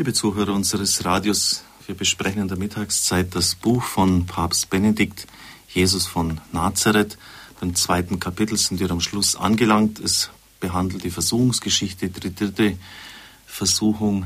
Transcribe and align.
Liebe 0.00 0.14
Zuhörer 0.14 0.54
unseres 0.54 1.04
Radios, 1.04 1.62
wir 1.84 1.94
besprechen 1.94 2.40
in 2.40 2.48
der 2.48 2.56
Mittagszeit 2.56 3.34
das 3.34 3.54
Buch 3.54 3.82
von 3.82 4.24
Papst 4.24 4.70
Benedikt, 4.70 5.26
Jesus 5.68 6.06
von 6.06 6.40
Nazareth. 6.52 7.18
Beim 7.60 7.74
zweiten 7.74 8.18
Kapitel 8.18 8.56
sind 8.56 8.80
wir 8.80 8.90
am 8.90 9.02
Schluss 9.02 9.36
angelangt. 9.36 9.98
Es 9.98 10.30
behandelt 10.58 11.04
die 11.04 11.10
Versuchungsgeschichte, 11.10 12.08
die 12.08 12.34
dritte 12.34 12.78
Versuchung 13.44 14.24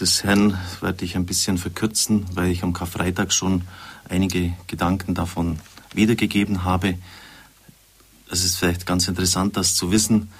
des 0.00 0.24
Herrn 0.24 0.58
werde 0.80 1.04
ich 1.04 1.14
ein 1.14 1.26
bisschen 1.26 1.58
verkürzen, 1.58 2.26
weil 2.34 2.50
ich 2.50 2.64
am 2.64 2.72
Karfreitag 2.72 3.32
schon 3.32 3.62
einige 4.08 4.52
Gedanken 4.66 5.14
davon 5.14 5.60
wiedergegeben 5.94 6.64
habe. 6.64 6.98
Es 8.28 8.42
ist 8.42 8.56
vielleicht 8.56 8.84
ganz 8.84 9.06
interessant, 9.06 9.56
das 9.56 9.76
zu 9.76 9.92
wissen. 9.92 10.32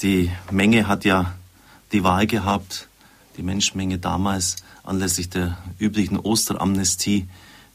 Die 0.00 0.32
Menge 0.50 0.88
hat 0.88 1.04
ja 1.04 1.34
die 1.92 2.02
Wahl 2.02 2.26
gehabt, 2.26 2.85
die 3.36 3.42
Menschenmenge 3.42 3.98
damals 3.98 4.56
anlässlich 4.82 5.28
der 5.28 5.58
üblichen 5.78 6.18
Osteramnestie 6.18 7.28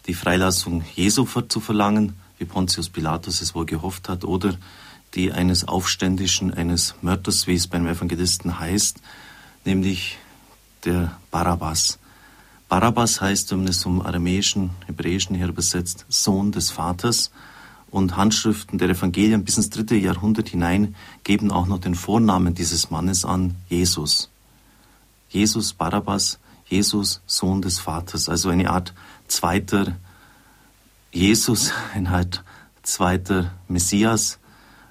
die 0.07 0.13
Freilassung 0.13 0.83
Jesu 0.95 1.25
zu 1.25 1.59
verlangen, 1.59 2.13
wie 2.39 2.45
Pontius 2.45 2.89
Pilatus 2.89 3.41
es 3.41 3.53
wohl 3.53 3.65
gehofft 3.65 4.09
hat, 4.09 4.23
oder 4.23 4.55
die 5.13 5.31
eines 5.31 5.67
Aufständischen, 5.67 6.53
eines 6.53 6.95
Mörders, 7.01 7.45
wie 7.45 7.53
es 7.53 7.67
beim 7.67 7.85
Evangelisten 7.85 8.59
heißt, 8.59 8.99
nämlich 9.65 10.17
der 10.85 11.17
Barabbas. 11.29 11.99
Barabbas 12.69 13.21
heißt, 13.21 13.51
wenn 13.51 13.59
man 13.59 13.67
es 13.67 13.83
vom 13.83 14.01
aramäischen, 14.01 14.71
hebräischen 14.87 15.35
her 15.35 15.49
übersetzt, 15.49 16.05
Sohn 16.09 16.51
des 16.51 16.71
Vaters. 16.71 17.31
Und 17.91 18.15
Handschriften 18.15 18.79
der 18.79 18.89
Evangelien 18.89 19.43
bis 19.43 19.57
ins 19.57 19.69
dritte 19.69 19.95
Jahrhundert 19.95 20.47
hinein 20.47 20.95
geben 21.25 21.51
auch 21.51 21.67
noch 21.67 21.79
den 21.79 21.93
Vornamen 21.93 22.55
dieses 22.55 22.89
Mannes 22.89 23.25
an, 23.25 23.55
Jesus. 23.67 24.29
Jesus 25.31 25.73
Barabbas, 25.73 26.39
Jesus 26.67 27.21
Sohn 27.25 27.61
des 27.61 27.79
Vaters, 27.79 28.29
also 28.29 28.49
eine 28.49 28.69
Art 28.69 28.93
zweiter 29.27 29.95
Jesus, 31.11 31.73
eine 31.93 32.09
Art 32.09 32.43
zweiter 32.83 33.51
Messias, 33.67 34.39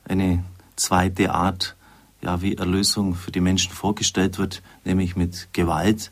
eine 0.04 0.44
zweite 0.76 1.32
Art, 1.32 1.76
ja, 2.22 2.42
wie 2.42 2.56
Erlösung 2.56 3.14
für 3.14 3.30
die 3.30 3.40
Menschen 3.40 3.72
vorgestellt 3.72 4.38
wird, 4.38 4.62
nämlich 4.84 5.16
mit 5.16 5.48
Gewalt 5.52 6.10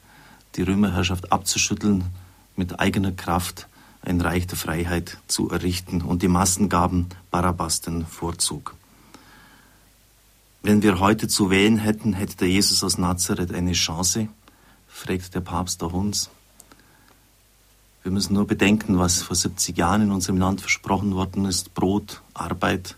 die 0.56 0.62
Römerherrschaft 0.62 1.33
abzuschütteln, 1.33 2.05
mit 2.56 2.80
eigener 2.80 3.12
Kraft 3.12 3.69
ein 4.02 4.20
Reich 4.20 4.47
der 4.47 4.56
Freiheit 4.56 5.19
zu 5.27 5.50
errichten. 5.50 6.02
Und 6.02 6.22
die 6.22 6.28
Massen 6.28 6.69
gaben 6.69 7.08
Barabbas 7.30 7.80
den 7.80 8.06
Vorzug. 8.06 8.74
Wenn 10.62 10.83
wir 10.83 10.98
heute 10.98 11.28
zu 11.28 11.51
wählen 11.51 11.78
hätten, 11.78 12.12
hätte 12.12 12.37
der 12.37 12.48
Jesus 12.48 12.83
aus 12.83 12.98
Nazareth 12.98 13.55
eine 13.55 13.73
Chance, 13.73 14.28
fragt 14.89 15.34
der 15.34 15.41
Papst 15.41 15.83
auch 15.83 15.92
uns. 15.92 16.31
Wir 18.03 18.12
müssen 18.12 18.34
nur 18.34 18.47
bedenken, 18.47 18.98
was 18.98 19.23
vor 19.23 19.36
70 19.36 19.77
Jahren 19.77 20.03
in 20.03 20.11
unserem 20.11 20.39
Land 20.39 20.61
versprochen 20.61 21.14
worden 21.14 21.45
ist. 21.45 21.75
Brot, 21.75 22.23
Arbeit. 22.34 22.97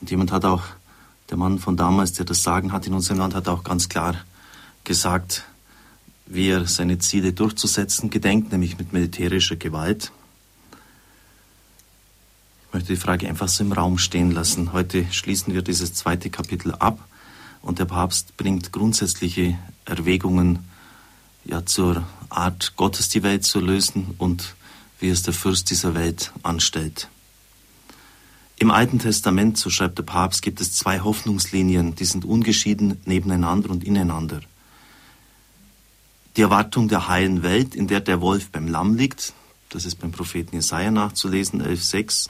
Und 0.00 0.10
jemand 0.10 0.32
hat 0.32 0.44
auch, 0.44 0.64
der 1.30 1.36
Mann 1.36 1.58
von 1.58 1.76
damals, 1.76 2.12
der 2.12 2.24
das 2.24 2.42
Sagen 2.42 2.72
hat 2.72 2.86
in 2.86 2.94
unserem 2.94 3.18
Land, 3.18 3.34
hat 3.34 3.48
auch 3.48 3.64
ganz 3.64 3.88
klar 3.88 4.16
gesagt, 4.84 5.44
wie 6.26 6.48
er 6.48 6.66
seine 6.66 6.98
Ziele 6.98 7.32
durchzusetzen 7.32 8.10
gedenkt, 8.10 8.52
nämlich 8.52 8.78
mit 8.78 8.92
militärischer 8.92 9.56
Gewalt. 9.56 10.12
Ich 12.76 12.80
möchte 12.80 12.92
die 12.92 13.00
Frage 13.00 13.26
einfach 13.26 13.48
so 13.48 13.64
im 13.64 13.72
Raum 13.72 13.96
stehen 13.96 14.32
lassen. 14.32 14.74
Heute 14.74 15.06
schließen 15.10 15.54
wir 15.54 15.62
dieses 15.62 15.94
zweite 15.94 16.28
Kapitel 16.28 16.74
ab 16.74 16.98
und 17.62 17.78
der 17.78 17.86
Papst 17.86 18.36
bringt 18.36 18.70
grundsätzliche 18.70 19.56
Erwägungen 19.86 20.58
ja, 21.46 21.64
zur 21.64 22.06
Art, 22.28 22.74
Gottes 22.76 23.08
die 23.08 23.22
Welt 23.22 23.46
zu 23.46 23.60
lösen 23.60 24.14
und 24.18 24.56
wie 25.00 25.08
es 25.08 25.22
der 25.22 25.32
Fürst 25.32 25.70
dieser 25.70 25.94
Welt 25.94 26.32
anstellt. 26.42 27.08
Im 28.58 28.70
Alten 28.70 28.98
Testament, 28.98 29.56
so 29.56 29.70
schreibt 29.70 29.96
der 29.96 30.02
Papst, 30.02 30.42
gibt 30.42 30.60
es 30.60 30.74
zwei 30.74 31.00
Hoffnungslinien, 31.00 31.94
die 31.94 32.04
sind 32.04 32.26
ungeschieden 32.26 33.00
nebeneinander 33.06 33.70
und 33.70 33.84
ineinander. 33.84 34.42
Die 36.36 36.42
Erwartung 36.42 36.88
der 36.88 37.08
heilen 37.08 37.42
Welt, 37.42 37.74
in 37.74 37.86
der 37.86 38.00
der 38.00 38.20
Wolf 38.20 38.50
beim 38.50 38.68
Lamm 38.68 38.96
liegt, 38.96 39.32
das 39.70 39.86
ist 39.86 39.96
beim 39.96 40.12
Propheten 40.12 40.56
Jesaja 40.56 40.90
nachzulesen, 40.90 41.62
11,6, 41.62 42.28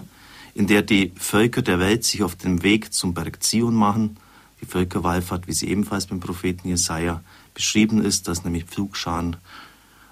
in 0.56 0.67
der 0.67 0.81
die 0.81 1.12
Völker 1.17 1.61
der 1.61 1.78
Welt 1.78 2.03
sich 2.05 2.22
auf 2.22 2.34
den 2.34 2.62
Weg 2.62 2.94
zum 2.94 3.12
Berg 3.12 3.43
Zion 3.43 3.75
machen, 3.75 4.17
die 4.62 4.65
Völkerwallfahrt, 4.65 5.47
wie 5.47 5.53
sie 5.53 5.69
ebenfalls 5.69 6.06
beim 6.06 6.19
Propheten 6.19 6.67
Jesaja 6.67 7.22
beschrieben 7.53 8.03
ist, 8.03 8.27
dass 8.27 8.43
nämlich 8.43 8.65
Pflugscharen 8.65 9.37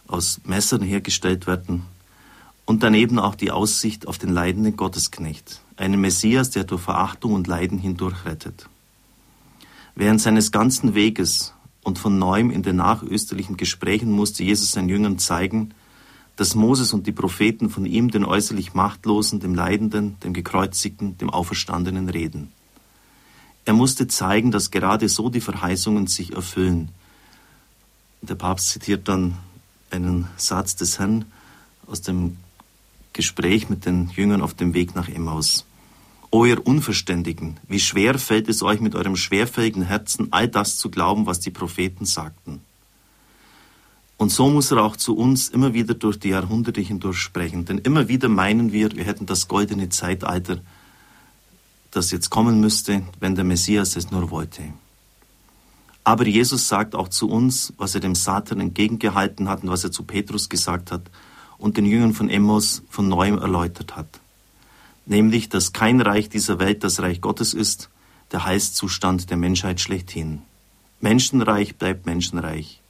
aus 0.07 0.43
Messern 0.45 0.83
hergestellt 0.83 1.47
werden, 1.47 1.87
und 2.67 2.83
daneben 2.83 3.19
auch 3.19 3.35
die 3.35 3.51
Aussicht 3.51 4.07
auf 4.07 4.19
den 4.19 4.31
leidenden 4.31 4.77
Gottesknecht, 4.77 5.63
einen 5.77 6.01
Messias, 6.01 6.51
der 6.51 6.65
durch 6.65 6.83
Verachtung 6.83 7.33
und 7.33 7.47
Leiden 7.47 7.79
hindurch 7.79 8.27
rettet. 8.27 8.69
Während 9.95 10.21
seines 10.21 10.53
ganzen 10.53 10.95
Weges 10.95 11.55
und 11.83 11.99
von 11.99 12.19
neuem 12.19 12.51
in 12.51 12.63
den 12.63 12.77
nachösterlichen 12.77 13.57
Gesprächen 13.57 14.11
musste 14.13 14.45
Jesus 14.45 14.73
seinen 14.73 14.91
Jüngern 14.91 15.19
zeigen, 15.19 15.73
dass 16.37 16.55
Moses 16.55 16.93
und 16.93 17.07
die 17.07 17.13
Propheten 17.13 17.71
von 17.71 17.87
ihm 17.87 18.11
den 18.11 18.25
äußerlich 18.25 18.75
Machtlosen, 18.75 19.41
dem 19.41 19.55
Leidenden, 19.55 20.19
dem 20.21 20.33
Gekreuzigten, 20.33 21.17
dem 21.19 21.31
Auferstandenen 21.31 22.09
reden. 22.09 22.53
Er 23.65 23.75
musste 23.75 24.09
zeigen, 24.09 24.51
dass 24.51 24.71
gerade 24.71 25.09
so 25.09 25.31
die 25.31 25.41
Verheißungen 25.41 26.07
sich 26.07 26.35
erfüllen. 26.35 26.91
Der 28.21 28.35
Papst 28.35 28.71
zitiert 28.71 29.09
dann 29.09 29.37
einen 29.91 30.29
Satz 30.37 30.77
des 30.77 30.99
Herrn 30.99 31.25
aus 31.87 32.03
dem 32.03 32.37
Gespräch 33.13 33.71
mit 33.71 33.87
den 33.87 34.11
Jüngern 34.11 34.43
auf 34.43 34.55
dem 34.55 34.75
Weg 34.75 34.95
nach 34.95 35.09
Emmaus. 35.09 35.65
O 36.31 36.45
ihr 36.45 36.67
Unverständigen, 36.67 37.59
wie 37.69 37.79
schwer 37.79 38.19
fällt 38.19 38.49
es 38.49 38.63
euch 38.63 38.81
mit 38.81 38.97
eurem 38.97 39.15
schwerfälligen 39.15 39.83
Herzen, 39.83 40.29
all 40.33 40.49
das 40.49 40.79
zu 40.79 40.91
glauben, 40.91 41.27
was 41.27 41.39
die 41.39 41.53
Propheten 41.53 42.07
sagten. 42.07 42.61
Und 44.17 44.31
so 44.31 44.49
muss 44.49 44.71
er 44.71 44.83
auch 44.83 44.97
zu 44.97 45.17
uns 45.17 45.49
immer 45.49 45.75
wieder 45.75 45.95
durch 45.95 46.19
die 46.19 46.29
Jahrhunderte 46.29 46.81
hindurch 46.81 47.19
sprechen. 47.19 47.65
Denn 47.65 47.79
immer 47.79 48.09
wieder 48.09 48.29
meinen 48.29 48.73
wir, 48.73 48.93
wir 48.93 49.05
hätten 49.05 49.27
das 49.27 49.49
goldene 49.49 49.89
Zeitalter, 49.89 50.59
das 51.91 52.11
jetzt 52.11 52.31
kommen 52.31 52.61
müsste, 52.61 53.03
wenn 53.21 53.35
der 53.35 53.45
Messias 53.45 53.97
es 53.97 54.11
nur 54.11 54.31
wollte. 54.31 54.63
Aber 56.05 56.27
Jesus 56.27 56.69
sagt 56.69 56.95
auch 56.95 57.09
zu 57.09 57.29
uns, 57.29 57.73
was 57.79 57.95
er 57.95 58.01
dem 58.01 58.15
Satan 58.15 58.61
entgegengehalten 58.61 59.49
hat 59.49 59.63
und 59.63 59.71
was 59.71 59.85
er 59.85 59.91
zu 59.91 60.03
Petrus 60.03 60.49
gesagt 60.49 60.93
hat 60.93 61.03
und 61.59 61.77
den 61.77 61.87
Jüngern 61.87 62.13
von 62.13 62.29
Emmaus 62.29 62.83
von 62.91 63.09
neuem 63.09 63.39
erläutert 63.39 63.97
hat 63.97 64.21
nämlich 65.07 65.49
dass 65.49 65.73
kein 65.73 66.01
Reich 66.01 66.29
dieser 66.29 66.59
Welt 66.59 66.85
das 66.85 67.01
Reich 67.01 67.21
Gottes 67.21 67.55
ist, 67.55 67.91
der 68.33 68.45
Heilszustand 68.45 69.31
der 69.31 69.37
Menschheit 69.37 69.81
schlechthin. 69.81 70.43
Menschenreich 71.01 71.77
bleibt 71.77 72.07
Menschenreich. 72.07 72.81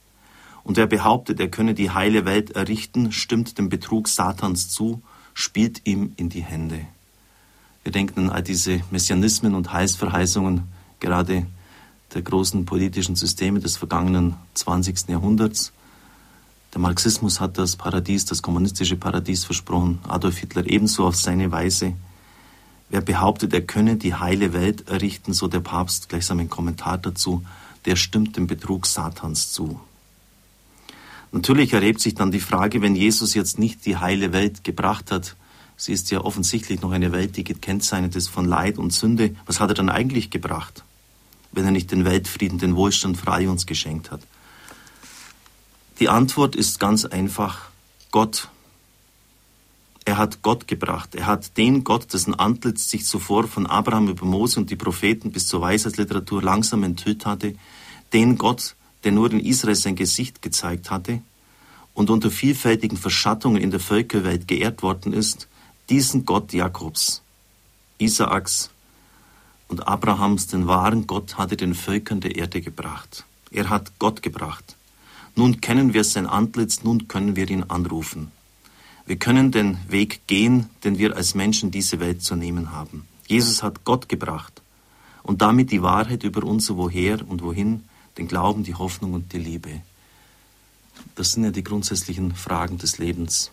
Und 0.65 0.77
wer 0.77 0.87
behauptet, 0.87 1.39
er 1.39 1.47
könne 1.47 1.75
die 1.75 1.91
heile 1.91 2.25
Welt 2.25 2.51
errichten, 2.51 3.11
stimmt 3.11 3.59
dem 3.59 3.69
Betrug 3.69 4.07
Satans 4.07 4.69
zu, 4.69 5.03
spielt 5.35 5.85
ihm 5.85 6.13
in 6.17 6.29
die 6.29 6.43
Hände. 6.43 6.81
Wir 7.83 7.91
denken 7.91 8.21
an 8.21 8.29
all 8.31 8.41
diese 8.41 8.81
Messianismen 8.89 9.53
und 9.53 9.71
Heilsverheißungen, 9.71 10.63
gerade 10.99 11.45
der 12.15 12.21
großen 12.23 12.65
politischen 12.65 13.15
Systeme 13.15 13.59
des 13.59 13.77
vergangenen 13.77 14.33
20. 14.55 15.07
Jahrhunderts. 15.09 15.71
Der 16.73 16.81
Marxismus 16.81 17.39
hat 17.39 17.59
das 17.59 17.75
Paradies, 17.75 18.25
das 18.25 18.41
kommunistische 18.41 18.95
Paradies 18.95 19.45
versprochen, 19.45 19.99
Adolf 20.07 20.39
Hitler 20.39 20.65
ebenso 20.65 21.05
auf 21.05 21.15
seine 21.15 21.51
Weise. 21.51 21.93
Wer 22.89 23.01
behauptet, 23.01 23.53
er 23.53 23.61
könne 23.61 23.97
die 23.97 24.15
heile 24.15 24.51
Welt 24.51 24.89
errichten, 24.89 25.33
so 25.33 25.47
der 25.47 25.59
Papst 25.59 26.09
gleichsam 26.09 26.39
ein 26.39 26.49
Kommentar 26.49 26.97
dazu, 26.97 27.45
der 27.85 27.95
stimmt 27.95 28.35
dem 28.35 28.47
Betrug 28.47 28.87
Satans 28.87 29.51
zu. 29.51 29.79
Natürlich 31.35 31.73
erhebt 31.73 31.99
sich 31.99 32.15
dann 32.15 32.31
die 32.31 32.39
Frage, 32.39 32.81
wenn 32.81 32.95
Jesus 32.95 33.33
jetzt 33.33 33.59
nicht 33.59 33.85
die 33.85 33.97
heile 33.97 34.31
Welt 34.31 34.63
gebracht 34.63 35.11
hat, 35.11 35.35
sie 35.75 35.91
ist 35.91 36.09
ja 36.09 36.21
offensichtlich 36.21 36.81
noch 36.81 36.91
eine 36.91 37.11
Welt, 37.11 37.35
die 37.35 37.43
gekennzeichnet 37.43 38.15
ist 38.15 38.29
von 38.29 38.45
Leid 38.45 38.77
und 38.77 38.93
Sünde, 38.93 39.35
was 39.45 39.59
hat 39.59 39.69
er 39.69 39.73
dann 39.73 39.89
eigentlich 39.89 40.29
gebracht, 40.29 40.85
wenn 41.51 41.65
er 41.65 41.71
nicht 41.71 41.91
den 41.91 42.05
Weltfrieden, 42.05 42.57
den 42.57 42.77
Wohlstand 42.77 43.17
frei 43.17 43.49
uns 43.49 43.65
geschenkt 43.65 44.11
hat? 44.11 44.21
Die 45.99 46.07
Antwort 46.07 46.55
ist 46.55 46.79
ganz 46.79 47.03
einfach 47.03 47.63
Gott 48.11 48.47
er 50.07 50.17
hat 50.17 50.43
Gott 50.43 50.67
gebracht. 50.67 51.15
Er 51.15 51.25
hat 51.25 51.57
den 51.57 51.83
Gott, 51.83 52.13
dessen 52.13 52.35
Antlitz 52.35 52.91
sich 52.91 53.05
zuvor 53.05 53.47
von 53.47 53.65
Abraham 53.65 54.07
über 54.07 54.23
Mose 54.23 54.59
und 54.59 54.69
die 54.69 54.75
Propheten 54.75 55.31
bis 55.31 55.47
zur 55.47 55.61
Weisheitsliteratur 55.61 56.43
langsam 56.43 56.83
enthüllt 56.83 57.25
hatte, 57.25 57.55
den 58.13 58.37
Gott, 58.37 58.75
der 59.05 59.13
nur 59.13 59.31
in 59.31 59.39
Israel 59.39 59.75
sein 59.75 59.95
Gesicht 59.95 60.41
gezeigt 60.41 60.91
hatte 60.91 61.21
und 61.93 62.09
unter 62.09 62.29
vielfältigen 62.29 62.97
Verschattungen 62.97 63.61
in 63.61 63.71
der 63.71 63.79
Völkerwelt 63.79 64.47
geehrt 64.47 64.83
worden 64.83 65.13
ist, 65.13 65.47
diesen 65.89 66.25
Gott 66.25 66.51
Jakobs, 66.51 67.21
Isaaks 67.99 68.71
und 69.67 69.87
Abrahams, 69.87 70.47
den 70.47 70.67
wahren 70.67 71.07
Gott, 71.07 71.37
hatte 71.37 71.55
den 71.55 71.73
Völkern 71.73 72.19
der 72.19 72.35
Erde 72.35 72.61
gebracht. 72.61 73.25
Er 73.51 73.69
hat 73.69 73.93
Gott 73.99 74.21
gebracht. 74.21 74.75
Nun 75.35 75.61
kennen 75.61 75.93
wir 75.93 76.03
sein 76.03 76.27
Antlitz, 76.27 76.83
nun 76.83 77.07
können 77.07 77.35
wir 77.35 77.49
ihn 77.49 77.63
anrufen. 77.63 78.31
Wir 79.05 79.17
können 79.17 79.51
den 79.51 79.77
Weg 79.87 80.25
gehen, 80.27 80.69
den 80.83 80.97
wir 80.97 81.15
als 81.15 81.35
Menschen 81.35 81.69
diese 81.71 81.99
Welt 81.99 82.23
zu 82.23 82.35
nehmen 82.35 82.71
haben. 82.71 83.05
Jesus 83.27 83.61
hat 83.61 83.85
Gott 83.85 84.09
gebracht 84.09 84.61
und 85.23 85.41
damit 85.41 85.71
die 85.71 85.81
Wahrheit 85.81 86.23
über 86.23 86.43
unser 86.43 86.77
Woher 86.77 87.27
und 87.27 87.43
Wohin, 87.43 87.83
den 88.17 88.27
Glauben, 88.27 88.63
die 88.63 88.75
Hoffnung 88.75 89.13
und 89.13 89.33
die 89.33 89.39
Liebe. 89.39 89.81
Das 91.15 91.31
sind 91.31 91.43
ja 91.43 91.51
die 91.51 91.63
grundsätzlichen 91.63 92.35
Fragen 92.35 92.77
des 92.77 92.97
Lebens. 92.97 93.51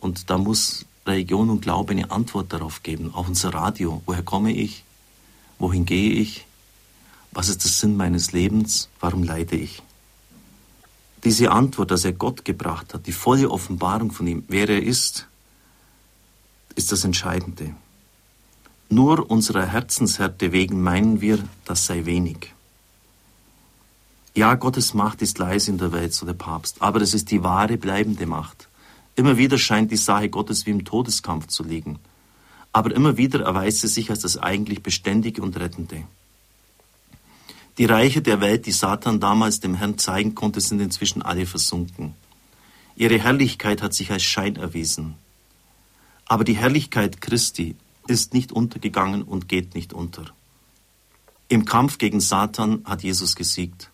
Und 0.00 0.30
da 0.30 0.38
muss 0.38 0.86
Religion 1.06 1.50
und 1.50 1.62
Glaube 1.62 1.92
eine 1.92 2.10
Antwort 2.10 2.52
darauf 2.52 2.82
geben. 2.82 3.14
Auch 3.14 3.28
unser 3.28 3.54
Radio. 3.54 4.02
Woher 4.06 4.22
komme 4.22 4.52
ich? 4.52 4.84
Wohin 5.58 5.84
gehe 5.84 6.12
ich? 6.12 6.46
Was 7.32 7.48
ist 7.48 7.64
der 7.64 7.70
Sinn 7.70 7.96
meines 7.96 8.32
Lebens? 8.32 8.88
Warum 9.00 9.22
leide 9.22 9.56
ich? 9.56 9.82
Diese 11.24 11.50
Antwort, 11.50 11.90
dass 11.90 12.04
er 12.04 12.12
Gott 12.12 12.44
gebracht 12.44 12.94
hat, 12.94 13.06
die 13.06 13.12
volle 13.12 13.50
Offenbarung 13.50 14.12
von 14.12 14.26
ihm, 14.26 14.44
wer 14.48 14.68
er 14.68 14.82
ist, 14.82 15.26
ist 16.76 16.92
das 16.92 17.04
Entscheidende. 17.04 17.74
Nur 18.88 19.30
unserer 19.30 19.66
Herzenshärte 19.66 20.52
wegen 20.52 20.80
meinen 20.80 21.20
wir, 21.20 21.38
das 21.64 21.86
sei 21.86 22.06
wenig. 22.06 22.54
Ja, 24.38 24.54
Gottes 24.54 24.94
Macht 24.94 25.20
ist 25.20 25.38
leise 25.38 25.72
in 25.72 25.78
der 25.78 25.90
Welt, 25.90 26.14
so 26.14 26.24
der 26.24 26.32
Papst, 26.32 26.76
aber 26.78 27.00
es 27.00 27.12
ist 27.12 27.32
die 27.32 27.42
wahre, 27.42 27.76
bleibende 27.76 28.24
Macht. 28.24 28.68
Immer 29.16 29.36
wieder 29.36 29.58
scheint 29.58 29.90
die 29.90 29.96
Sache 29.96 30.28
Gottes 30.28 30.64
wie 30.64 30.70
im 30.70 30.84
Todeskampf 30.84 31.48
zu 31.48 31.64
liegen, 31.64 31.98
aber 32.72 32.94
immer 32.94 33.16
wieder 33.16 33.40
erweist 33.40 33.80
sie 33.80 33.88
sich 33.88 34.10
als 34.10 34.20
das 34.20 34.36
eigentlich 34.38 34.80
Beständige 34.80 35.42
und 35.42 35.58
Rettende. 35.58 36.04
Die 37.78 37.84
Reiche 37.86 38.22
der 38.22 38.40
Welt, 38.40 38.66
die 38.66 38.70
Satan 38.70 39.18
damals 39.18 39.58
dem 39.58 39.74
Herrn 39.74 39.98
zeigen 39.98 40.36
konnte, 40.36 40.60
sind 40.60 40.78
inzwischen 40.78 41.20
alle 41.20 41.44
versunken. 41.44 42.14
Ihre 42.94 43.18
Herrlichkeit 43.18 43.82
hat 43.82 43.92
sich 43.92 44.12
als 44.12 44.22
Schein 44.22 44.54
erwiesen. 44.54 45.16
Aber 46.26 46.44
die 46.44 46.56
Herrlichkeit 46.56 47.20
Christi 47.20 47.74
ist 48.06 48.34
nicht 48.34 48.52
untergegangen 48.52 49.24
und 49.24 49.48
geht 49.48 49.74
nicht 49.74 49.92
unter. 49.92 50.26
Im 51.48 51.64
Kampf 51.64 51.98
gegen 51.98 52.20
Satan 52.20 52.82
hat 52.84 53.02
Jesus 53.02 53.34
gesiegt. 53.34 53.90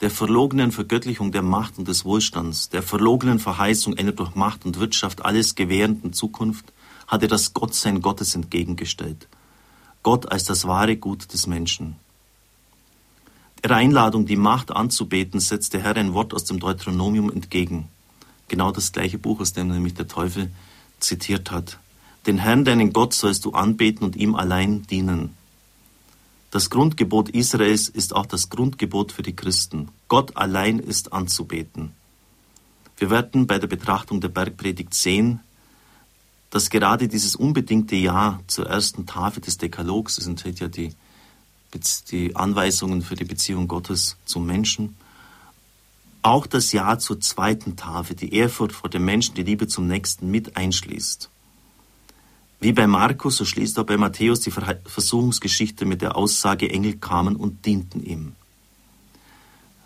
Der 0.00 0.10
verlogenen 0.10 0.72
Vergöttlichung 0.72 1.30
der 1.30 1.42
Macht 1.42 1.76
und 1.76 1.86
des 1.86 2.06
Wohlstands, 2.06 2.70
der 2.70 2.82
verlogenen 2.82 3.38
Verheißung 3.38 3.98
einer 3.98 4.12
durch 4.12 4.34
Macht 4.34 4.64
und 4.64 4.80
Wirtschaft 4.80 5.22
alles 5.22 5.54
gewährenden 5.54 6.14
Zukunft, 6.14 6.72
hat 7.06 7.22
er 7.22 7.28
das 7.28 7.52
Gottsein 7.52 8.00
Gottes 8.00 8.34
entgegengestellt. 8.34 9.28
Gott 10.02 10.32
als 10.32 10.44
das 10.44 10.66
wahre 10.66 10.96
Gut 10.96 11.30
des 11.34 11.46
Menschen. 11.46 11.96
Ihrer 13.62 13.76
Einladung, 13.76 14.24
die 14.24 14.36
Macht 14.36 14.70
anzubeten, 14.70 15.38
setzt 15.38 15.74
der 15.74 15.82
Herr 15.82 15.96
ein 15.96 16.14
Wort 16.14 16.32
aus 16.32 16.44
dem 16.44 16.60
Deuteronomium 16.60 17.30
entgegen. 17.30 17.88
Genau 18.48 18.72
das 18.72 18.92
gleiche 18.92 19.18
Buch, 19.18 19.40
aus 19.40 19.52
dem 19.52 19.68
nämlich 19.68 19.92
der 19.92 20.08
Teufel 20.08 20.50
zitiert 20.98 21.50
hat. 21.50 21.78
Den 22.26 22.38
Herrn, 22.38 22.64
deinen 22.64 22.94
Gott, 22.94 23.12
sollst 23.12 23.44
du 23.44 23.50
anbeten 23.52 24.04
und 24.06 24.16
ihm 24.16 24.34
allein 24.34 24.86
dienen. 24.86 25.36
Das 26.50 26.68
Grundgebot 26.68 27.28
Israels 27.28 27.88
ist 27.88 28.14
auch 28.14 28.26
das 28.26 28.50
Grundgebot 28.50 29.12
für 29.12 29.22
die 29.22 29.36
Christen. 29.36 29.88
Gott 30.08 30.36
allein 30.36 30.78
ist 30.78 31.12
anzubeten. 31.12 31.92
Wir 32.96 33.10
werden 33.10 33.46
bei 33.46 33.58
der 33.58 33.68
Betrachtung 33.68 34.20
der 34.20 34.28
Bergpredigt 34.28 34.92
sehen, 34.92 35.40
dass 36.50 36.70
gerade 36.70 37.06
dieses 37.06 37.36
unbedingte 37.36 37.94
Ja 37.94 38.40
zur 38.48 38.66
ersten 38.68 39.06
Tafel 39.06 39.40
des 39.40 39.58
Dekalogs, 39.58 40.16
das 40.16 40.26
enthält 40.26 40.60
ja 40.60 40.68
die 40.68 40.92
die 42.10 42.34
Anweisungen 42.34 43.02
für 43.02 43.14
die 43.14 43.24
Beziehung 43.24 43.68
Gottes 43.68 44.16
zum 44.24 44.46
Menschen. 44.46 44.96
Auch 46.22 46.46
das 46.46 46.72
Ja 46.72 46.98
zur 46.98 47.20
zweiten 47.20 47.76
Tafel, 47.76 48.16
die 48.16 48.34
Ehrfurcht 48.34 48.74
vor 48.74 48.90
dem 48.90 49.04
Menschen, 49.04 49.34
die 49.34 49.42
Liebe 49.42 49.68
zum 49.68 49.86
Nächsten 49.86 50.30
mit 50.30 50.56
einschließt. 50.56 51.30
Wie 52.60 52.72
bei 52.72 52.86
Markus, 52.86 53.36
so 53.36 53.46
schließt 53.46 53.78
auch 53.78 53.86
bei 53.86 53.96
Matthäus 53.96 54.40
die 54.40 54.50
Versuchungsgeschichte 54.50 55.86
mit 55.86 56.02
der 56.02 56.16
Aussage, 56.16 56.70
Engel 56.70 56.98
kamen 56.98 57.36
und 57.36 57.64
dienten 57.64 58.04
ihm. 58.04 58.34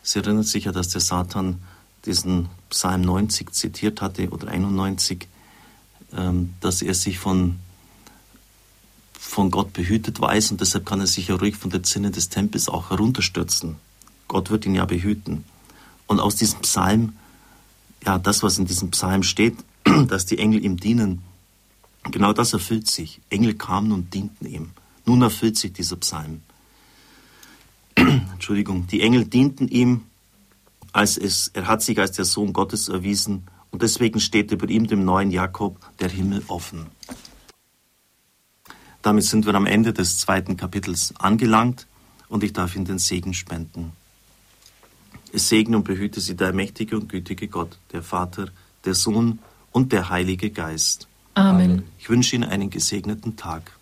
Sie 0.03 0.19
erinnert 0.19 0.47
sich 0.47 0.65
ja, 0.65 0.73
dass 0.73 0.88
der 0.88 1.00
Satan 1.00 1.62
diesen 2.05 2.49
Psalm 2.71 3.03
90 3.03 3.53
zitiert 3.53 4.03
hatte 4.03 4.29
oder 4.31 4.49
91, 4.49 5.29
ähm, 6.12 6.55
dass 6.61 6.82
er 6.82 6.94
sich 6.94 7.19
von 7.19 7.59
von 9.17 9.50
Gott 9.50 9.73
behütet 9.73 10.21
weiß 10.21 10.50
und 10.50 10.61
deshalb 10.61 10.85
kann 10.85 11.00
er 11.00 11.06
sich 11.06 11.29
ja 11.29 11.37
ruhig 11.37 11.56
von 11.56 11.71
der 11.71 11.82
Zinne 11.82 12.11
des 12.11 12.29
Tempels 12.29 12.69
auch 12.69 12.91
herunterstürzen. 12.91 13.76
Gott 14.29 14.50
wird 14.50 14.67
ihn 14.67 14.75
ja 14.75 14.85
behüten. 14.85 15.44
Und 16.06 16.21
aus 16.21 16.37
diesem 16.37 16.61
Psalm, 16.61 17.15
ja, 18.05 18.19
das, 18.19 18.43
was 18.43 18.59
in 18.59 18.67
diesem 18.67 18.91
Psalm 18.91 19.23
steht, 19.23 19.56
dass 20.09 20.26
die 20.26 20.38
Engel 20.38 20.62
ihm 20.62 20.76
dienen, 20.76 21.23
genau 22.10 22.32
das 22.32 22.52
erfüllt 22.52 22.88
sich. 22.88 23.20
Engel 23.30 23.54
kamen 23.54 23.92
und 23.92 24.14
dienten 24.14 24.46
ihm. 24.46 24.70
Nun 25.06 25.22
erfüllt 25.22 25.58
sich 25.58 25.72
dieser 25.72 25.96
Psalm. 25.96 26.42
Entschuldigung, 27.96 28.86
die 28.86 29.00
Engel 29.00 29.24
dienten 29.24 29.68
ihm, 29.68 30.02
als 30.92 31.18
es, 31.18 31.48
er 31.54 31.66
hat 31.66 31.82
sich 31.82 31.98
als 31.98 32.12
der 32.12 32.24
Sohn 32.24 32.52
Gottes 32.52 32.88
erwiesen 32.88 33.48
und 33.70 33.82
deswegen 33.82 34.20
steht 34.20 34.52
über 34.52 34.68
ihm, 34.68 34.86
dem 34.86 35.04
neuen 35.04 35.30
Jakob, 35.30 35.78
der 35.98 36.08
Himmel 36.08 36.42
offen. 36.46 36.86
Damit 39.02 39.24
sind 39.24 39.44
wir 39.44 39.54
am 39.54 39.66
Ende 39.66 39.92
des 39.92 40.18
zweiten 40.18 40.56
Kapitels 40.56 41.12
angelangt 41.18 41.86
und 42.28 42.42
ich 42.42 42.52
darf 42.52 42.74
Ihnen 42.74 42.86
den 42.86 42.98
Segen 42.98 43.34
spenden. 43.34 43.92
Es 45.32 45.48
segne 45.48 45.76
und 45.76 45.84
behüte 45.84 46.20
Sie 46.20 46.36
der 46.36 46.52
mächtige 46.52 46.96
und 46.96 47.08
gütige 47.08 47.48
Gott, 47.48 47.76
der 47.92 48.02
Vater, 48.02 48.48
der 48.84 48.94
Sohn 48.94 49.40
und 49.72 49.92
der 49.92 50.08
Heilige 50.08 50.50
Geist. 50.50 51.08
Amen. 51.34 51.84
Ich 51.98 52.08
wünsche 52.08 52.36
Ihnen 52.36 52.44
einen 52.44 52.70
gesegneten 52.70 53.36
Tag. 53.36 53.72